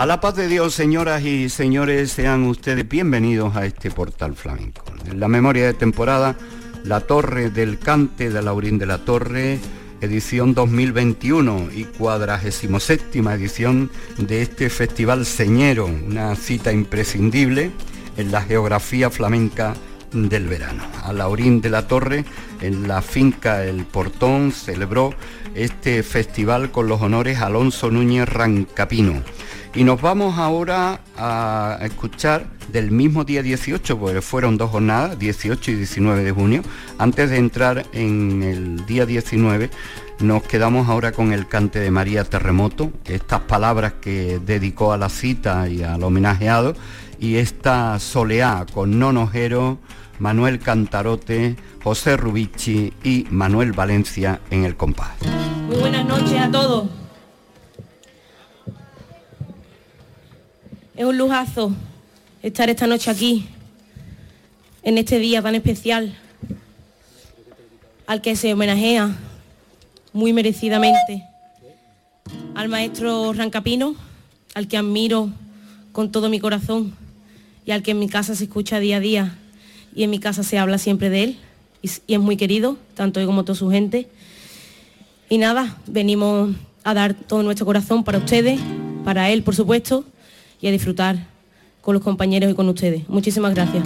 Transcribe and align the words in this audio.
A 0.00 0.06
la 0.06 0.18
paz 0.18 0.34
de 0.34 0.48
Dios, 0.48 0.72
señoras 0.72 1.22
y 1.24 1.50
señores, 1.50 2.12
sean 2.12 2.44
ustedes 2.44 2.88
bienvenidos 2.88 3.54
a 3.54 3.66
este 3.66 3.90
portal 3.90 4.34
flamenco. 4.34 4.82
En 5.04 5.20
la 5.20 5.28
memoria 5.28 5.66
de 5.66 5.74
temporada, 5.74 6.38
La 6.84 7.00
Torre 7.00 7.50
del 7.50 7.78
Cante 7.78 8.30
de 8.30 8.40
Laurín 8.40 8.78
de 8.78 8.86
la 8.86 9.04
Torre, 9.04 9.58
edición 10.00 10.54
2021 10.54 11.68
y 11.74 11.84
cuadragésimo 11.84 12.80
séptima 12.80 13.34
edición 13.34 13.90
de 14.16 14.40
este 14.40 14.70
Festival 14.70 15.26
Señero, 15.26 15.84
una 15.84 16.34
cita 16.34 16.72
imprescindible 16.72 17.70
en 18.16 18.32
la 18.32 18.40
geografía 18.40 19.10
flamenca 19.10 19.74
del 20.14 20.48
verano. 20.48 20.82
A 21.04 21.12
Laurín 21.12 21.60
de 21.60 21.68
la 21.68 21.86
Torre, 21.86 22.24
en 22.62 22.88
la 22.88 23.02
finca 23.02 23.66
El 23.66 23.84
Portón, 23.84 24.52
celebró 24.52 25.12
este 25.54 26.02
festival 26.02 26.70
con 26.70 26.88
los 26.88 27.02
honores 27.02 27.40
Alonso 27.40 27.90
Núñez 27.90 28.26
Rancapino 28.26 29.22
y 29.74 29.84
nos 29.84 30.00
vamos 30.00 30.38
ahora 30.38 31.00
a 31.16 31.78
escuchar 31.82 32.46
del 32.72 32.90
mismo 32.90 33.24
día 33.24 33.42
18, 33.42 33.98
porque 33.98 34.20
fueron 34.20 34.56
dos 34.56 34.70
jornadas, 34.70 35.18
18 35.18 35.70
y 35.70 35.74
19 35.74 36.24
de 36.24 36.32
junio. 36.32 36.62
Antes 36.98 37.30
de 37.30 37.36
entrar 37.36 37.86
en 37.92 38.42
el 38.42 38.86
día 38.86 39.06
19, 39.06 39.70
nos 40.20 40.42
quedamos 40.42 40.88
ahora 40.88 41.12
con 41.12 41.32
el 41.32 41.46
cante 41.46 41.78
de 41.78 41.90
María 41.90 42.24
Terremoto, 42.24 42.92
estas 43.04 43.40
palabras 43.40 43.94
que 44.00 44.40
dedicó 44.44 44.92
a 44.92 44.98
la 44.98 45.08
cita 45.08 45.68
y 45.68 45.82
al 45.82 46.02
homenajeado, 46.02 46.74
y 47.18 47.36
esta 47.36 47.98
soleá 47.98 48.66
con 48.72 48.98
Nonojero, 48.98 49.78
Manuel 50.18 50.58
Cantarote, 50.58 51.56
José 51.82 52.16
Rubici 52.16 52.92
y 53.02 53.26
Manuel 53.30 53.72
Valencia 53.72 54.40
en 54.50 54.64
el 54.64 54.76
compás. 54.76 55.16
Muy 55.66 55.76
buenas 55.76 56.04
noches 56.06 56.40
a 56.40 56.50
todos. 56.50 56.88
Es 61.00 61.06
un 61.06 61.16
lujazo 61.16 61.72
estar 62.42 62.68
esta 62.68 62.86
noche 62.86 63.10
aquí, 63.10 63.46
en 64.82 64.98
este 64.98 65.18
día 65.18 65.40
tan 65.40 65.54
especial, 65.54 66.14
al 68.06 68.20
que 68.20 68.36
se 68.36 68.52
homenajea 68.52 69.16
muy 70.12 70.34
merecidamente 70.34 71.24
al 72.54 72.68
maestro 72.68 73.32
Rancapino, 73.32 73.94
al 74.52 74.68
que 74.68 74.76
admiro 74.76 75.30
con 75.92 76.12
todo 76.12 76.28
mi 76.28 76.38
corazón 76.38 76.94
y 77.64 77.70
al 77.70 77.82
que 77.82 77.92
en 77.92 77.98
mi 77.98 78.10
casa 78.10 78.34
se 78.34 78.44
escucha 78.44 78.78
día 78.78 78.98
a 78.98 79.00
día 79.00 79.38
y 79.96 80.02
en 80.02 80.10
mi 80.10 80.18
casa 80.18 80.42
se 80.42 80.58
habla 80.58 80.76
siempre 80.76 81.08
de 81.08 81.24
él 81.24 81.38
y, 81.80 81.88
es 82.12 82.20
muy 82.20 82.36
querido, 82.36 82.76
tanto 82.92 83.20
él 83.20 83.26
como 83.26 83.42
toda 83.44 83.56
su 83.56 83.70
gente. 83.70 84.06
Y 85.30 85.38
nada, 85.38 85.78
venimos 85.86 86.54
a 86.84 86.92
dar 86.92 87.14
todo 87.14 87.42
nuestro 87.42 87.64
corazón 87.64 88.04
para 88.04 88.18
ustedes, 88.18 88.60
para 89.02 89.30
él 89.30 89.42
por 89.42 89.56
supuesto, 89.56 90.04
y 90.60 90.68
a 90.68 90.70
disfrutar 90.70 91.26
con 91.80 91.94
los 91.94 92.02
compañeros 92.02 92.50
y 92.50 92.54
con 92.54 92.68
ustedes. 92.68 93.08
Muchísimas 93.08 93.54
gracias. 93.54 93.84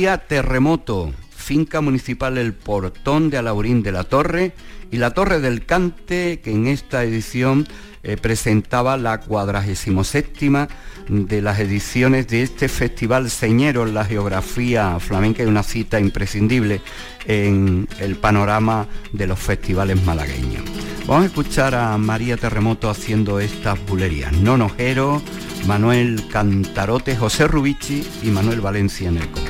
María 0.00 0.16
Terremoto, 0.16 1.12
finca 1.28 1.82
municipal 1.82 2.38
El 2.38 2.54
Portón 2.54 3.28
de 3.28 3.36
Alaurín 3.36 3.82
de 3.82 3.92
la 3.92 4.04
Torre 4.04 4.54
y 4.90 4.96
la 4.96 5.10
Torre 5.10 5.40
del 5.40 5.66
Cante, 5.66 6.40
que 6.42 6.52
en 6.52 6.68
esta 6.68 7.04
edición 7.04 7.68
eh, 8.02 8.16
presentaba 8.16 8.96
la 8.96 9.20
cuadragésimo 9.20 10.02
séptima 10.02 10.68
de 11.06 11.42
las 11.42 11.60
ediciones 11.60 12.28
de 12.28 12.42
este 12.42 12.70
festival 12.70 13.28
señero 13.28 13.86
en 13.86 13.92
la 13.92 14.06
geografía 14.06 14.98
flamenca 15.00 15.42
y 15.42 15.46
una 15.46 15.62
cita 15.62 16.00
imprescindible 16.00 16.80
en 17.26 17.86
el 17.98 18.16
panorama 18.16 18.86
de 19.12 19.26
los 19.26 19.38
festivales 19.38 20.02
malagueños. 20.06 20.62
Vamos 21.06 21.24
a 21.24 21.26
escuchar 21.26 21.74
a 21.74 21.98
María 21.98 22.38
Terremoto 22.38 22.88
haciendo 22.88 23.38
estas 23.38 23.78
bulerías. 23.84 24.32
Nonojero, 24.32 25.20
Manuel 25.66 26.26
Cantarote, 26.32 27.18
José 27.18 27.46
Rubici 27.46 28.02
y 28.22 28.28
Manuel 28.28 28.62
Valencia 28.62 29.10
en 29.10 29.18
el 29.18 29.30
compás. 29.30 29.49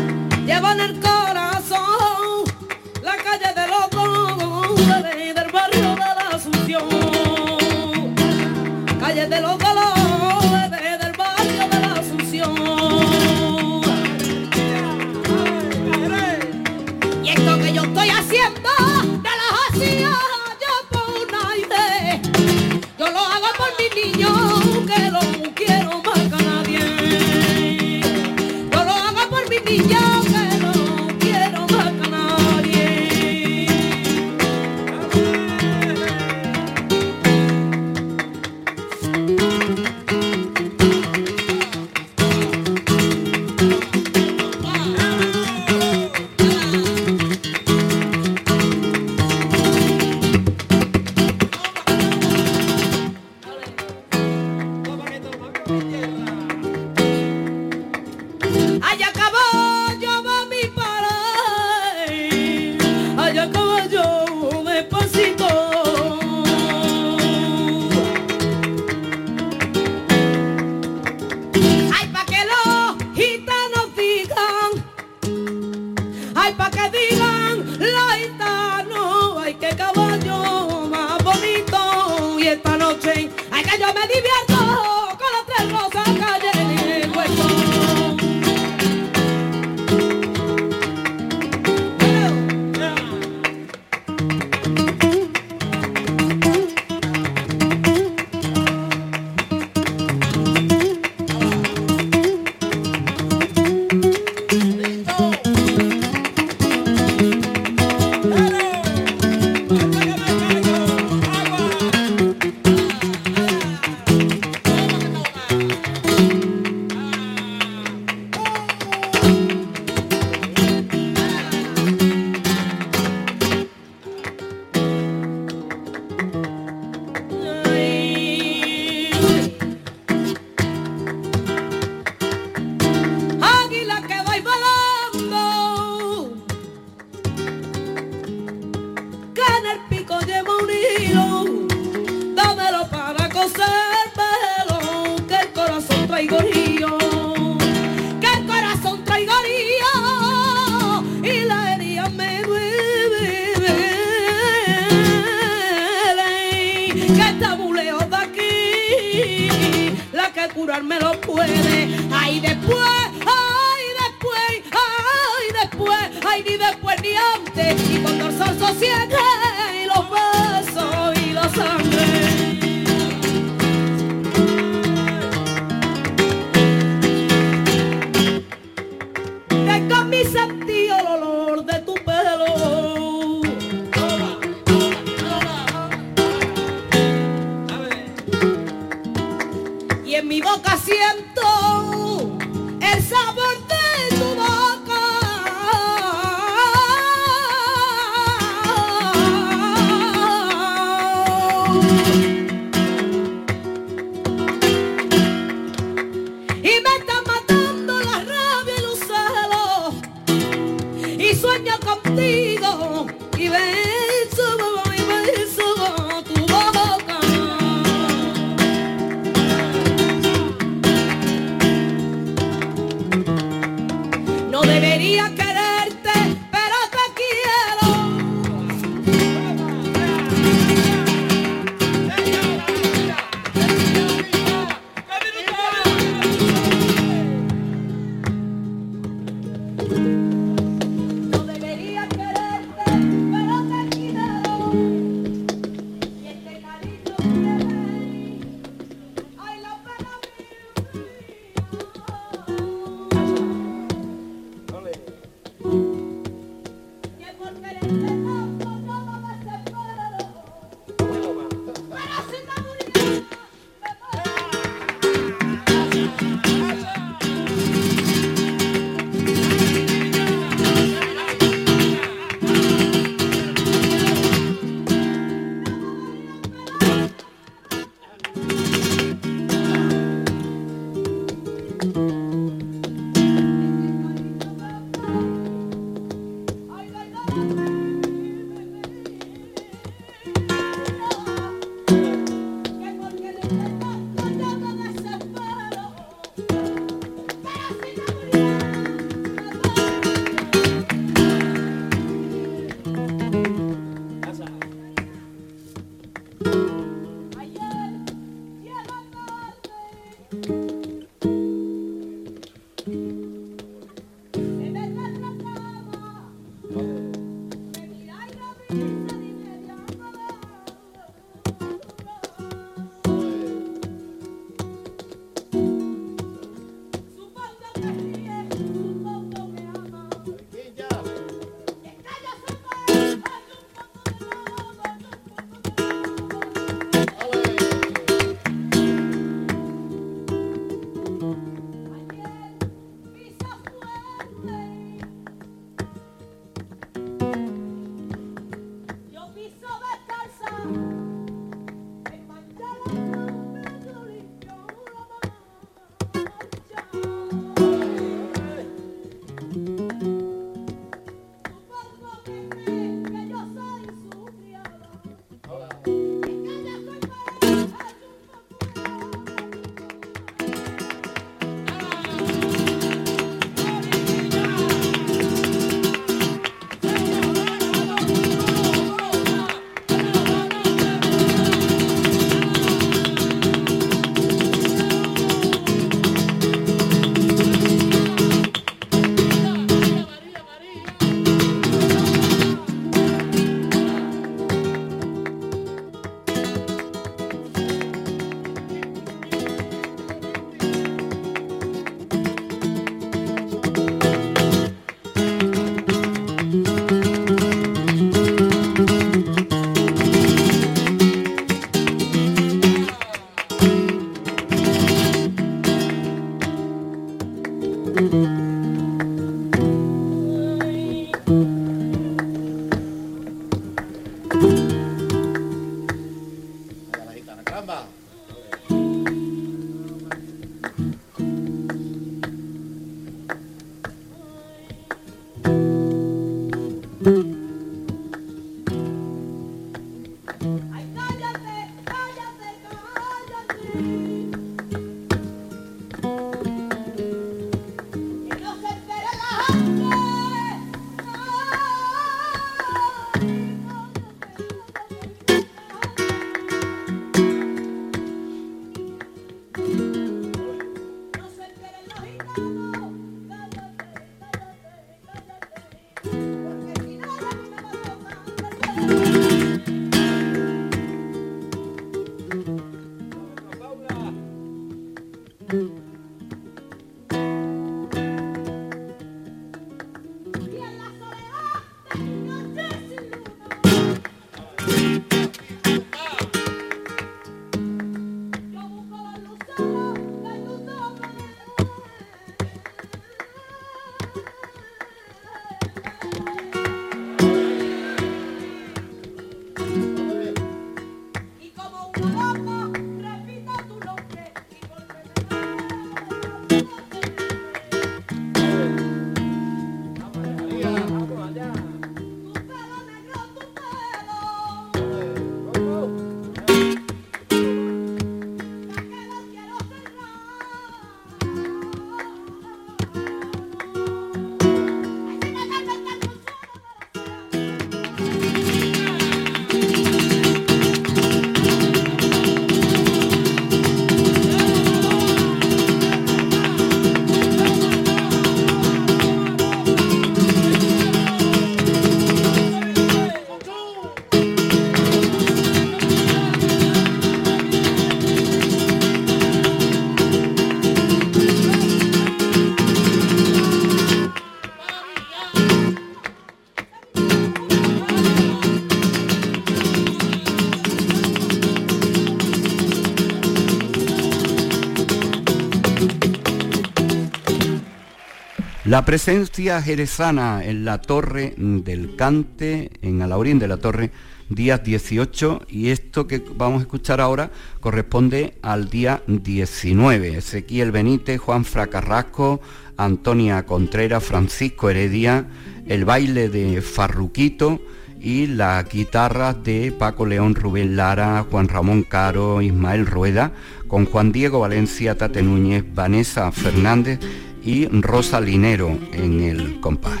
La 568.72 568.86
presencia 568.86 569.60
jerezana 569.60 570.42
en 570.42 570.64
la 570.64 570.80
Torre 570.80 571.34
del 571.36 571.94
Cante, 571.94 572.70
en 572.80 573.02
Alaurín 573.02 573.38
de 573.38 573.46
la 573.46 573.58
Torre, 573.58 573.90
días 574.30 574.64
18, 574.64 575.42
y 575.50 575.68
esto 575.68 576.06
que 576.06 576.24
vamos 576.36 576.60
a 576.60 576.62
escuchar 576.62 576.98
ahora 577.02 577.30
corresponde 577.60 578.38
al 578.40 578.70
día 578.70 579.02
19. 579.06 580.16
Ezequiel 580.16 580.72
Benítez, 580.72 581.20
Juan 581.20 581.44
Fracarrasco, 581.44 582.40
Antonia 582.78 583.44
Contreras, 583.44 584.04
Francisco 584.04 584.70
Heredia, 584.70 585.26
el 585.66 585.84
baile 585.84 586.30
de 586.30 586.62
Farruquito 586.62 587.60
y 588.00 588.26
las 588.26 588.66
guitarras 588.70 589.44
de 589.44 589.70
Paco 589.78 590.06
León, 590.06 590.34
Rubén 590.34 590.76
Lara, 590.76 591.26
Juan 591.30 591.48
Ramón 591.48 591.82
Caro, 591.82 592.40
Ismael 592.40 592.86
Rueda, 592.86 593.32
con 593.68 593.84
Juan 593.84 594.12
Diego 594.12 594.40
Valencia, 594.40 594.96
Tate 594.96 595.22
Núñez, 595.22 595.62
Vanessa 595.74 596.32
Fernández 596.32 597.00
y 597.44 597.66
Rosa 597.66 598.20
Linero 598.20 598.78
en 598.92 599.20
el 599.20 599.60
compás. 599.60 600.00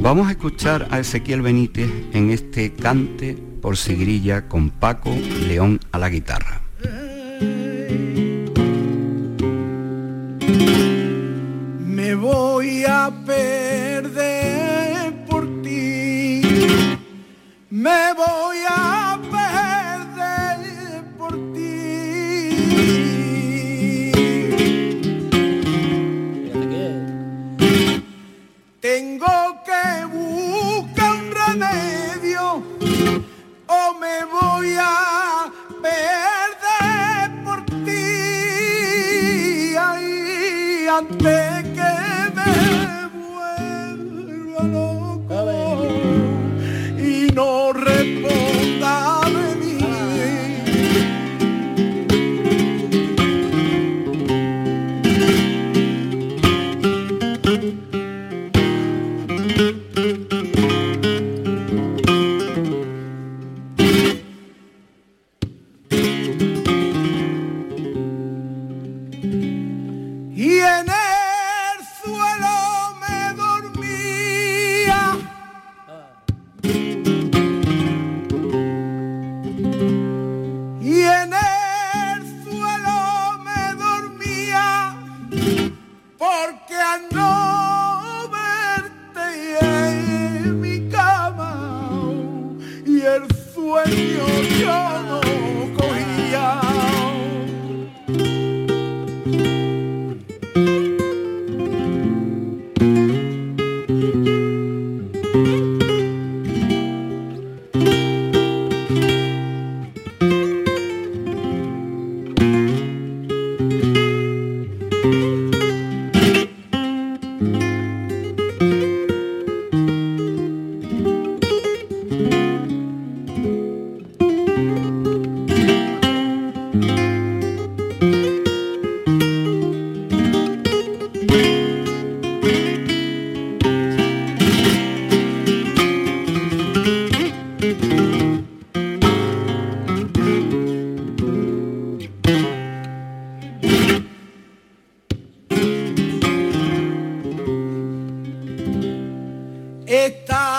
Vamos 0.00 0.28
a 0.28 0.32
escuchar 0.32 0.88
a 0.90 0.98
Ezequiel 0.98 1.42
Benítez 1.42 1.90
en 2.12 2.30
este 2.30 2.72
cante 2.72 3.34
por 3.34 3.76
sigrilla 3.76 4.48
con 4.48 4.70
Paco 4.70 5.14
León 5.46 5.80
a 5.92 5.98
la 5.98 6.08
guitarra. 6.08 6.60
Me 11.86 12.14
voy 12.14 12.84
a 12.84 13.12
perder 13.24 15.24
por 15.26 15.62
ti. 15.62 16.42
Me 17.70 18.12
voy 18.14 18.56
a 18.68 19.01
Tengo 28.94 29.56
que 29.64 30.04
buscar 30.04 31.12
un 31.14 31.30
remedio 31.30 32.62
o 33.66 33.94
me 33.98 34.16
voy 34.26 34.76
a 34.78 35.50
perder 35.80 37.42
por 37.42 37.64
ti. 37.86 39.74
Ay, 39.78 40.86
antes 40.88 41.51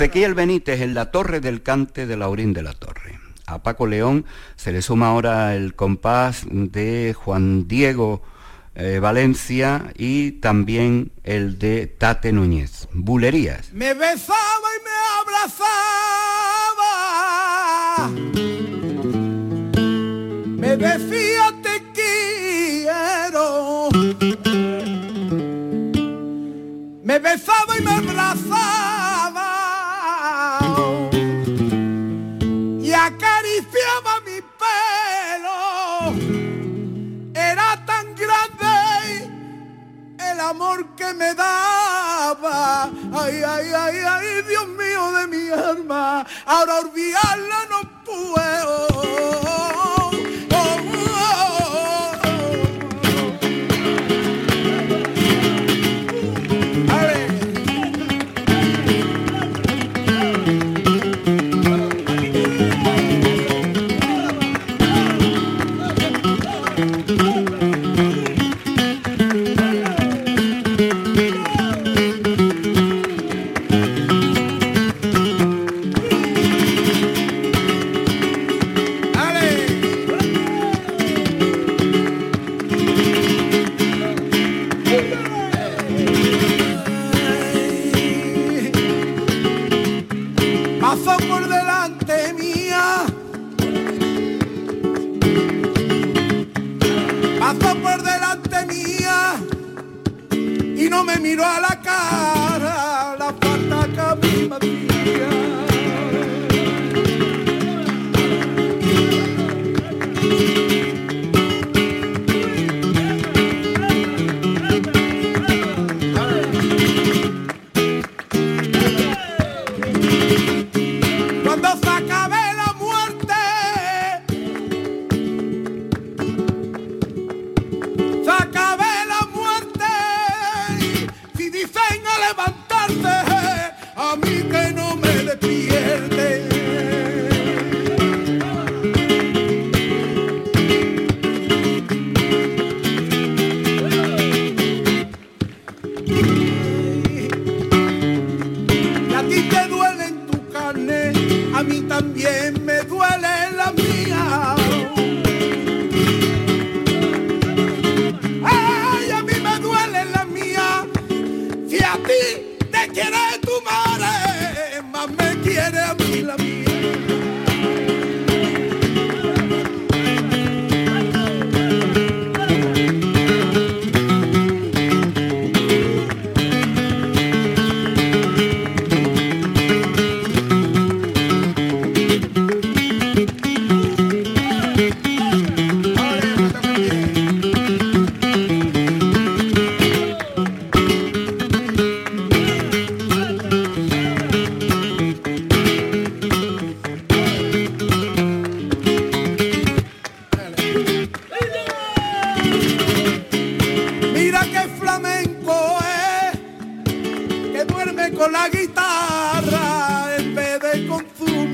Ezequiel 0.00 0.32
Benítez 0.32 0.80
en 0.80 0.94
la 0.94 1.10
Torre 1.10 1.40
del 1.40 1.62
Cante 1.62 2.06
de 2.06 2.16
Laurín 2.16 2.54
de 2.54 2.62
la 2.62 2.72
Torre. 2.72 3.20
A 3.44 3.62
Paco 3.62 3.86
León 3.86 4.24
se 4.56 4.72
le 4.72 4.80
suma 4.80 5.08
ahora 5.08 5.54
el 5.54 5.74
compás 5.74 6.46
de 6.50 7.14
Juan 7.14 7.68
Diego 7.68 8.22
eh, 8.74 8.98
Valencia 8.98 9.92
y 9.94 10.32
también 10.40 11.12
el 11.22 11.58
de 11.58 11.86
Tate 11.86 12.32
Núñez. 12.32 12.88
Bulerías. 12.94 13.74
Me 13.74 13.92
besaba 13.92 14.68
y 14.74 14.80
me 14.86 14.90
abrazaba. 15.20 15.98
Me 20.56 20.78
decía 20.78 21.52
te 21.62 21.82
quiero. 21.92 23.90
Me 27.04 27.18
besaba 27.18 27.76
y 27.78 27.82
me 27.82 27.90
abrazaba. 27.90 28.59
Me 41.14 41.34
daba. 41.34 42.90
Ay, 43.12 43.42
ay, 43.42 43.72
ay, 43.72 43.98
ay, 44.06 44.42
Dios 44.42 44.68
mío 44.68 45.12
de 45.12 45.26
mi 45.26 45.50
alma. 45.50 46.26
Ahora 46.46 46.80
olvidarla 46.80 47.66
no 47.70 47.80
puedo. 48.04 48.89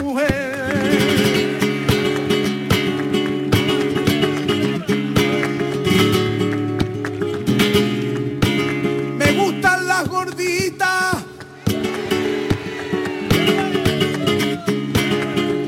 mujer. 0.07 1.49
Me 9.19 9.33
gustan 9.33 9.87
las 9.88 10.09
gorditas. 10.09 11.16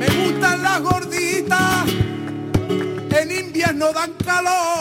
Me 0.01 0.07
gustan 0.21 0.63
las 0.63 0.81
gorditas. 0.83 1.85
En 3.21 3.31
India 3.33 3.73
no 3.73 3.93
dan 3.93 4.13
calor. 4.25 4.78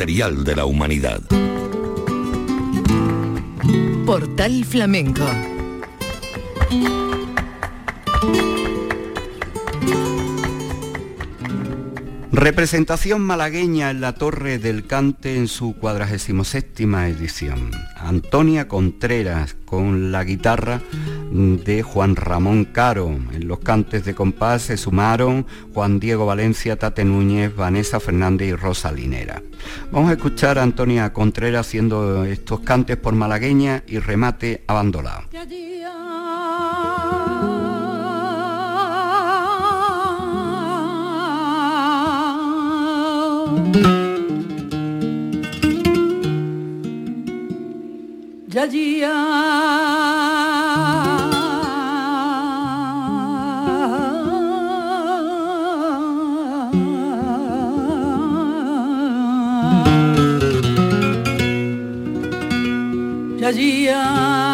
Inmaterial 0.00 0.44
de 0.44 0.56
la 0.56 0.64
humanidad. 0.64 1.20
Portal 4.06 4.64
Flamenco. 4.64 5.24
Representación 12.32 13.20
malagueña 13.20 13.90
en 13.90 14.00
la 14.00 14.14
Torre 14.14 14.58
del 14.58 14.86
Cante 14.86 15.36
en 15.36 15.48
su 15.48 15.74
47 15.74 16.84
edición. 17.10 17.70
Antonia 17.96 18.68
Contreras 18.68 19.54
con 19.66 20.12
la 20.12 20.24
guitarra 20.24 20.80
de 21.30 21.82
Juan 21.82 22.16
Ramón 22.16 22.64
Caro. 22.64 23.10
En 23.34 23.46
los 23.46 23.58
cantes 23.58 24.06
de 24.06 24.14
compás 24.14 24.62
se 24.62 24.78
sumaron 24.78 25.44
Juan 25.74 26.00
Diego 26.00 26.24
Valencia, 26.24 26.78
Tate 26.78 27.04
Núñez, 27.04 27.54
Vanessa 27.54 28.00
Fernández 28.00 28.48
y 28.48 28.54
Rosa 28.54 28.92
Linera. 28.92 29.42
Vamos 29.90 30.10
a 30.10 30.14
escuchar 30.14 30.58
a 30.58 30.62
Antonia 30.62 31.12
Contreras 31.12 31.66
haciendo 31.66 32.24
estos 32.24 32.60
cantes 32.60 32.96
por 32.96 33.14
malagueña 33.14 33.82
y 33.86 33.98
remate 33.98 34.64
abandonado. 34.66 35.24
Ya 35.32 35.46
La 63.52 64.49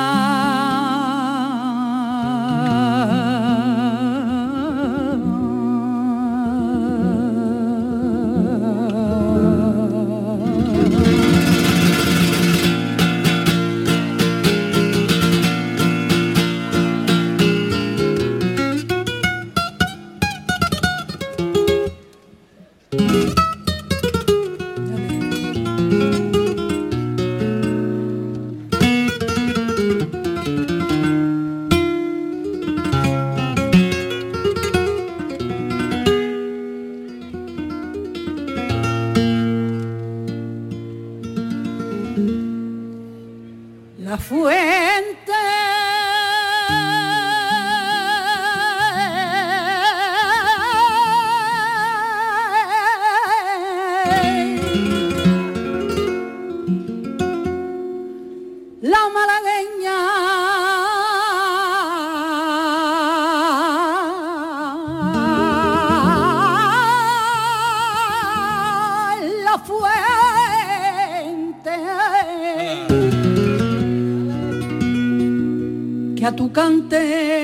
a 76.27 76.33
tu 76.33 76.51
cante. 76.51 77.37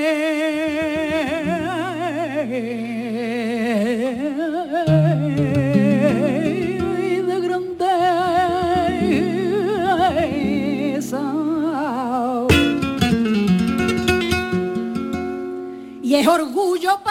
y 16.01 16.15
es 16.15 16.27
orgullo 16.27 17.02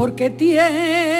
porque 0.00 0.30
tiene 0.30 1.19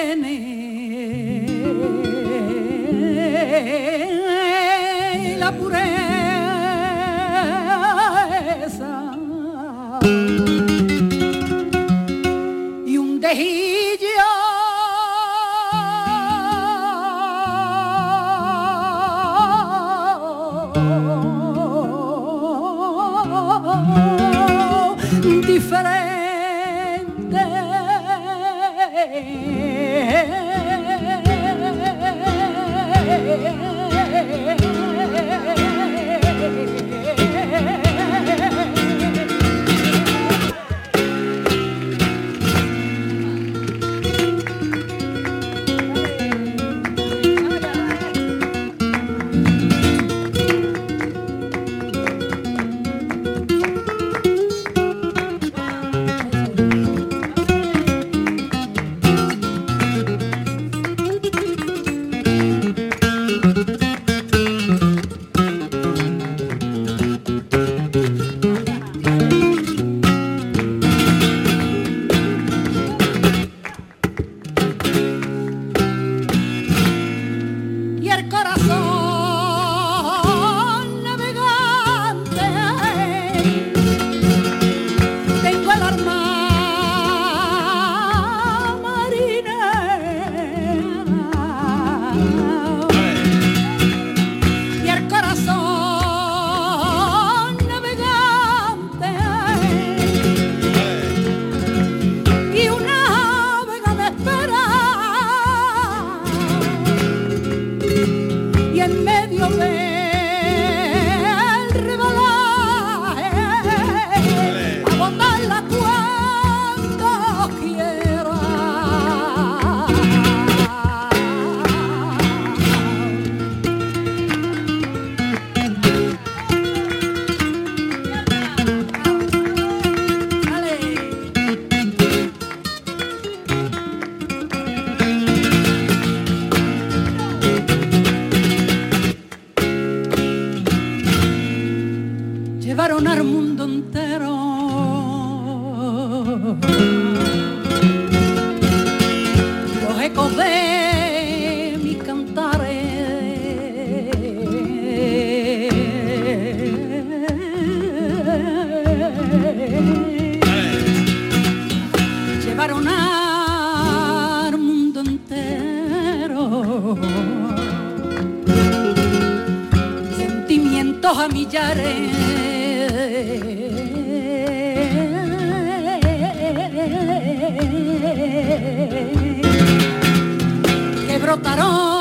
que 181.07 181.19
brotaron 181.19 182.00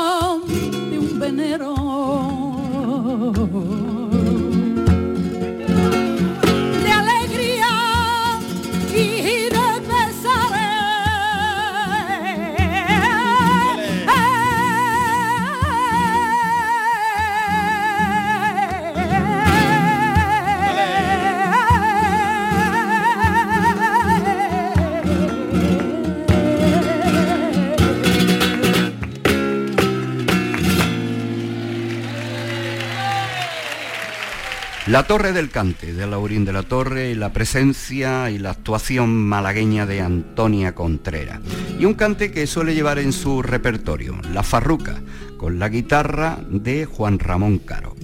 La 34.90 35.04
Torre 35.04 35.32
del 35.32 35.50
Cante 35.50 35.92
de 35.92 36.04
Laurín 36.04 36.44
de 36.44 36.52
la 36.52 36.64
Torre 36.64 37.10
y 37.10 37.14
la 37.14 37.32
presencia 37.32 38.28
y 38.28 38.38
la 38.38 38.50
actuación 38.50 39.14
malagueña 39.14 39.86
de 39.86 40.00
Antonia 40.00 40.74
Contreras. 40.74 41.38
Y 41.78 41.84
un 41.84 41.94
cante 41.94 42.32
que 42.32 42.48
suele 42.48 42.74
llevar 42.74 42.98
en 42.98 43.12
su 43.12 43.40
repertorio, 43.40 44.18
La 44.34 44.42
Farruca, 44.42 45.00
con 45.36 45.60
la 45.60 45.68
guitarra 45.68 46.40
de 46.48 46.86
Juan 46.86 47.20
Ramón 47.20 47.58
Caro. 47.58 47.94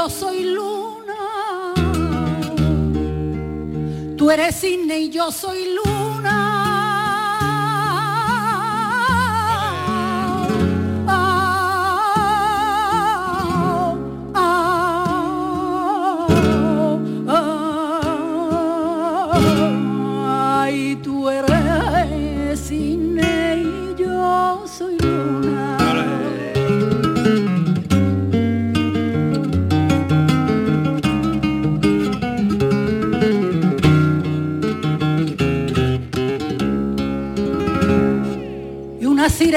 Yo 0.00 0.08
soy 0.08 0.44
luna. 0.44 1.74
Tú 4.16 4.30
eres 4.30 4.58
cisne 4.58 4.98
y 4.98 5.10
yo 5.10 5.30
soy 5.30 5.74
luna. 5.74 5.89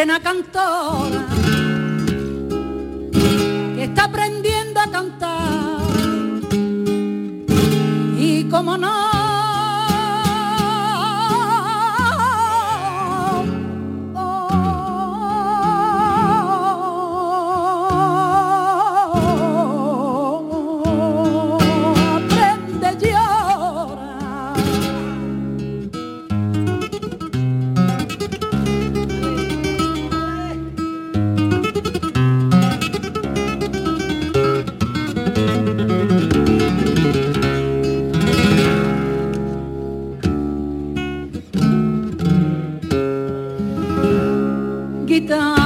Una 0.04 0.20
sirena 0.20 0.93
guitarra. 45.14 45.63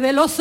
De 0.00 0.12
los 0.12 0.38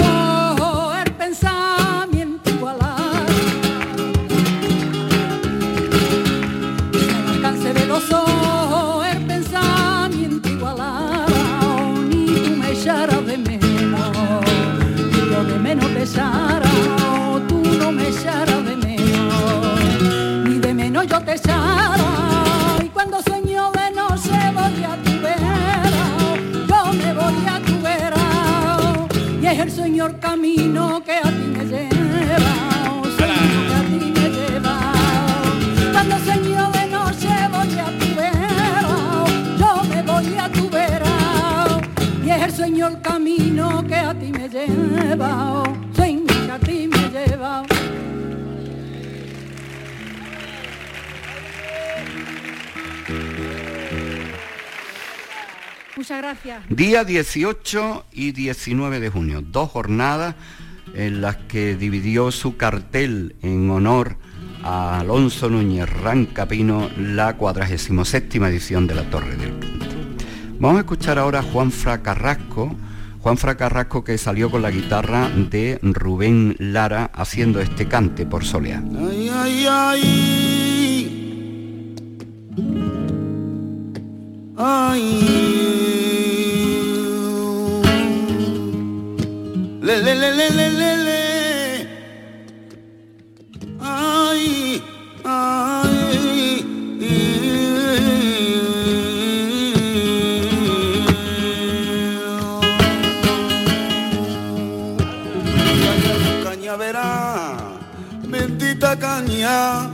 es 29.51 29.59
el 29.59 29.71
Señor 29.71 30.17
camino 30.19 31.03
que 31.03 31.11
a 31.11 31.23
ti 31.23 31.29
me 31.29 31.65
lleva, 31.65 32.53
Señor 33.17 33.67
que 33.67 33.73
a 33.73 33.83
ti 33.83 34.11
me 34.15 34.29
lleva, 34.29 34.93
cuando 35.91 36.17
sueño 36.19 36.71
de 36.71 36.87
noche 36.87 37.27
voy 37.51 37.79
a 37.79 37.85
tu 37.99 38.15
vera, 38.15 39.25
yo 39.59 39.83
me 39.89 40.01
voy 40.03 40.37
a 40.37 40.49
tu 40.49 40.69
vera, 40.69 41.81
y 42.23 42.29
es 42.29 42.41
el 42.43 42.51
Señor 42.51 43.01
camino 43.01 43.83
que 43.85 43.95
a 43.95 44.13
ti 44.13 44.31
me 44.31 44.47
lleva, 44.47 45.63
Muchas 56.11 56.23
gracias. 56.23 56.63
Día 56.67 57.05
18 57.05 58.05
y 58.11 58.33
19 58.33 58.99
de 58.99 59.09
junio, 59.09 59.41
dos 59.41 59.69
jornadas 59.69 60.35
en 60.93 61.21
las 61.21 61.37
que 61.37 61.77
dividió 61.77 62.31
su 62.31 62.57
cartel 62.57 63.37
en 63.41 63.69
honor 63.69 64.17
a 64.61 64.99
Alonso 64.99 65.49
Núñez 65.49 65.89
Rancapino 65.89 66.89
la 66.97 67.37
47 67.37 68.39
edición 68.39 68.87
de 68.87 68.95
la 68.95 69.09
Torre 69.09 69.37
del 69.37 69.51
Punto. 69.51 69.85
Vamos 70.59 70.79
a 70.79 70.81
escuchar 70.81 71.17
ahora 71.17 71.39
a 71.39 71.43
Juan 71.43 71.71
Fra 71.71 72.01
Carrasco, 72.01 72.75
Juan 73.21 73.37
Fra 73.37 73.55
Carrasco 73.55 74.03
que 74.03 74.17
salió 74.17 74.51
con 74.51 74.63
la 74.63 74.71
guitarra 74.71 75.29
de 75.29 75.79
Rubén 75.81 76.57
Lara 76.59 77.09
haciendo 77.13 77.61
este 77.61 77.87
cante 77.87 78.25
por 78.25 78.43
soleá. 78.43 78.83
Ay, 78.99 79.31
ay, 79.33 79.65
ay. 79.69 81.07
Ay. 84.57 85.80
Le, 89.81 89.95
le, 89.95 90.13
le, 90.13 90.29
le, 90.37 90.47
le, 90.57 90.67
le, 90.79 90.91
le. 91.05 91.19
Ay, 93.81 94.81
ay. 95.25 96.21
Caña, 108.99 109.87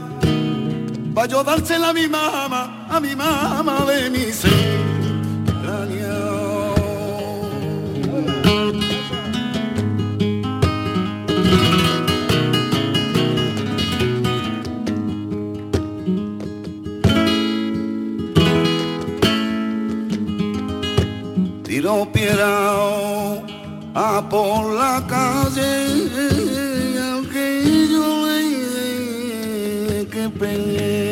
pa' 1.14 1.26
yo 1.28 1.44
dársela 1.44 1.90
a 1.90 1.92
mi 1.92 2.08
mamá, 2.08 2.86
a 2.90 2.98
mi 2.98 3.14
mamá 3.14 3.84
de 3.86 4.10
mi 4.10 4.24
entrañas. 5.46 6.27
Tiro 21.88 22.04
piedra 22.12 22.52
a 23.94 24.28
por 24.28 24.74
la 24.74 25.02
calle, 25.08 25.72
aunque 27.10 27.46
yo 27.90 28.08
dije 28.36 30.06
que 30.12 30.24
peleé, 30.38 31.07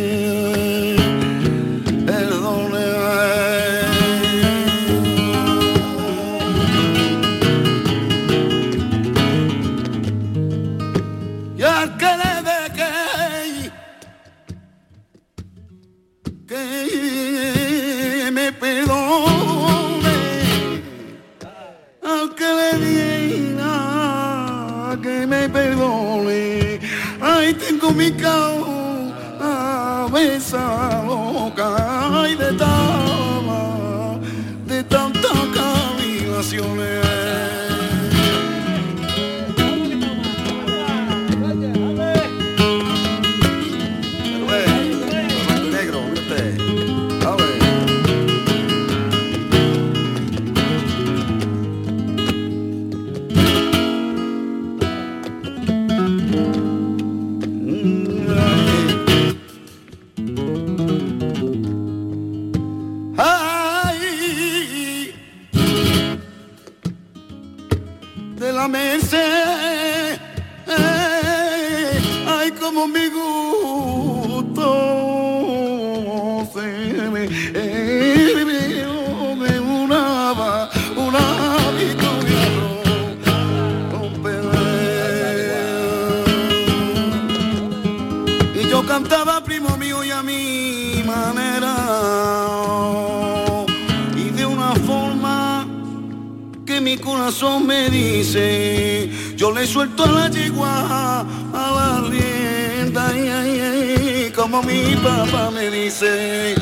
corazón 97.27 97.67
me 97.67 97.91
dice 97.91 99.11
yo 99.35 99.51
le 99.51 99.67
suelto 99.67 100.05
a 100.05 100.13
la 100.13 100.31
yegua 100.31 101.27
a 101.53 101.73
la 101.77 102.09
rienda 102.09 103.09
ay, 103.09 104.33
como 104.33 104.63
mi 104.63 104.95
papá 104.95 105.51
me 105.51 105.69
dice 105.69 106.55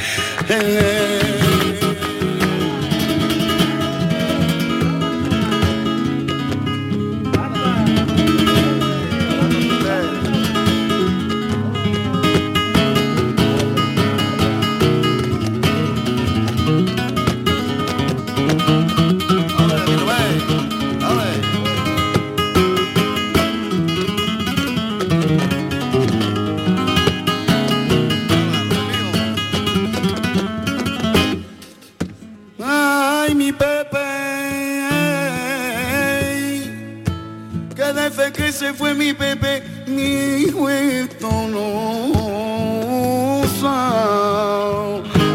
eh, 0.48 1.43
se 38.54 38.72
fue 38.72 38.94
mi 38.94 39.12
Pepe, 39.12 39.64
mi 39.86 40.44
hijo 40.44 40.70
esto 40.70 41.28
no 41.48 42.12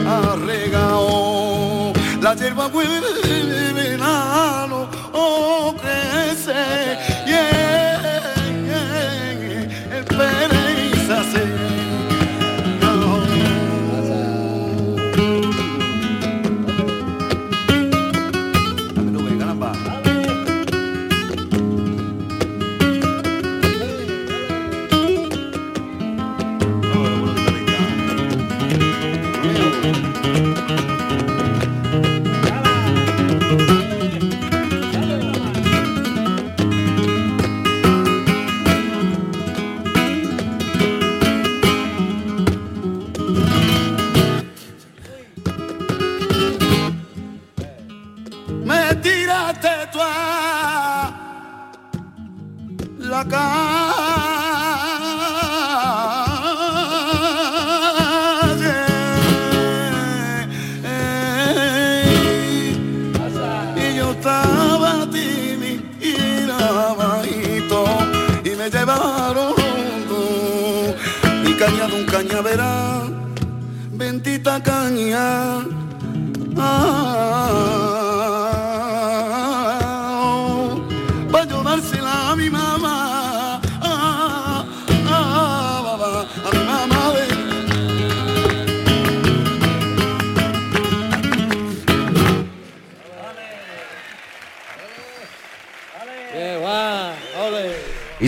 ha 0.07 0.36
regado 0.45 1.91
la 2.22 2.34
hierba 2.36 2.67
vuelve 2.67 3.29
la 53.24 54.09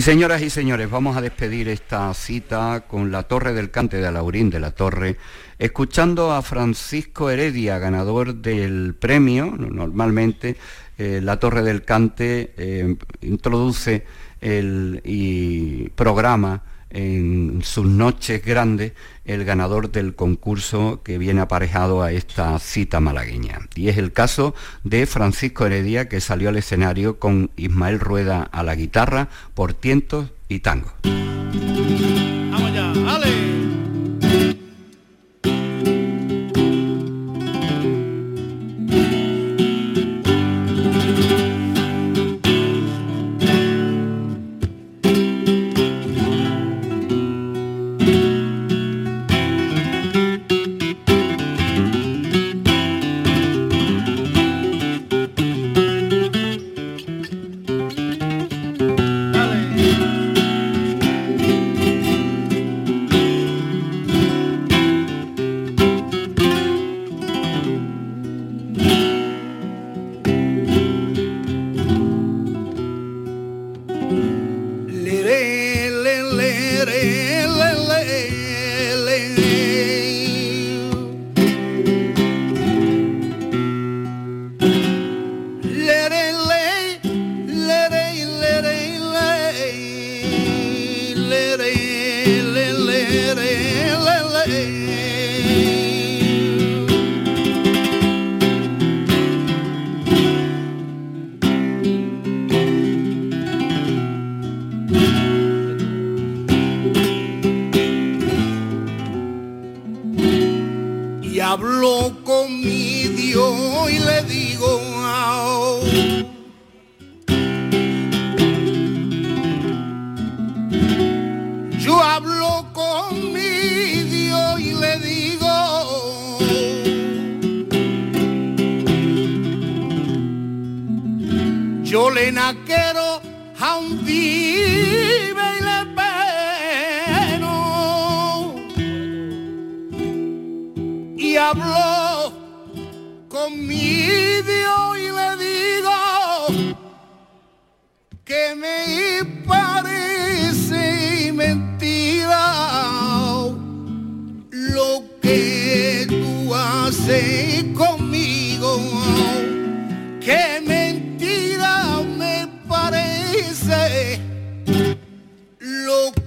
Y 0.02 0.04
señoras 0.04 0.42
y 0.42 0.50
señores, 0.50 0.90
vamos 0.90 1.16
a 1.16 1.20
despedir 1.20 1.68
esta 1.68 2.12
cita 2.12 2.86
con 2.88 3.12
la 3.12 3.22
Torre 3.22 3.52
del 3.52 3.70
Cante 3.70 3.98
de 3.98 4.08
Alaurín 4.08 4.50
de 4.50 4.58
la 4.58 4.72
Torre, 4.72 5.16
escuchando 5.60 6.32
a 6.32 6.42
Francisco 6.42 7.30
Heredia, 7.30 7.78
ganador 7.78 8.34
del 8.34 8.96
premio. 8.98 9.54
Normalmente 9.56 10.56
eh, 10.98 11.20
la 11.22 11.38
Torre 11.38 11.62
del 11.62 11.84
Cante 11.84 12.52
eh, 12.56 12.96
introduce 13.20 14.04
el, 14.40 15.92
programa 15.94 16.62
en 16.92 17.60
sus 17.64 17.86
noches 17.86 18.44
grandes 18.44 18.92
el 19.24 19.44
ganador 19.44 19.90
del 19.90 20.14
concurso 20.14 21.00
que 21.02 21.18
viene 21.18 21.40
aparejado 21.40 22.02
a 22.02 22.12
esta 22.12 22.58
cita 22.58 23.00
malagueña. 23.00 23.60
Y 23.74 23.88
es 23.88 23.98
el 23.98 24.12
caso 24.12 24.54
de 24.84 25.06
Francisco 25.06 25.66
Heredia 25.66 26.08
que 26.08 26.20
salió 26.20 26.48
al 26.48 26.56
escenario 26.56 27.18
con 27.18 27.50
Ismael 27.56 28.00
Rueda 28.00 28.42
a 28.42 28.62
la 28.62 28.74
guitarra 28.74 29.28
por 29.54 29.74
tientos 29.74 30.30
y 30.48 30.60
tango. 30.60 30.92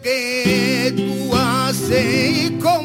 Que 0.05 0.93
tú 0.95 1.35
haces 1.35 2.51
conmigo. 2.61 2.84